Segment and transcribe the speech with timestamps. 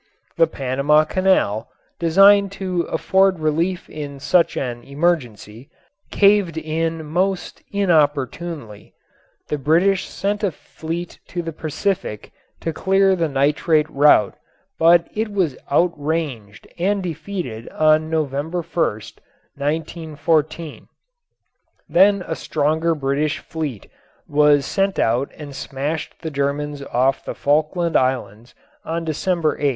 [0.35, 1.69] The Panama Canal,
[1.99, 5.69] designed to afford relief in such an emergency,
[6.09, 8.95] caved in most inopportunely.
[9.49, 14.33] The British sent a fleet to the Pacific to clear the nitrate route,
[14.79, 20.87] but it was outranged and defeated on November 1, 1914.
[21.87, 23.87] Then a stronger British fleet
[24.27, 29.69] was sent out and smashed the Germans off the Falkland Islands on December 8.